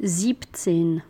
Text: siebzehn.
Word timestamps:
siebzehn. 0.00 1.02